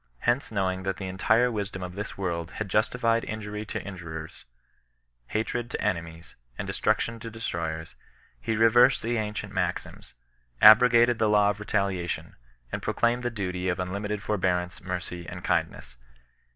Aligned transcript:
Hence 0.21 0.51
knowing 0.51 0.81
that 0.81 0.97
the 0.97 1.05
entire 1.05 1.51
wisdom 1.51 1.83
of 1.83 1.93
this 1.93 2.17
world 2.17 2.49
had 2.53 2.69
justified 2.69 3.23
injury 3.25 3.63
to 3.67 3.87
in 3.87 3.95
jurers, 3.97 4.45
hatred 5.27 5.69
to 5.69 5.79
enemies, 5.79 6.35
and 6.57 6.65
destruction 6.65 7.19
to 7.19 7.29
destroyers, 7.29 7.95
he 8.39 8.55
reversed 8.55 9.03
the 9.03 9.17
ancient 9.17 9.53
maxims, 9.53 10.15
abrogated 10.59 11.19
the 11.19 11.29
law 11.29 11.51
of 11.51 11.59
re' 11.59 11.65
taliation, 11.67 12.33
and 12.71 12.81
proclaimed 12.81 13.21
the 13.21 13.29
duty 13.29 13.69
of 13.69 13.79
unlimited 13.79 14.23
forbear 14.23 14.59
ance, 14.59 14.81
mercy, 14.81 15.29
and 15.29 15.43
kindness. 15.43 15.97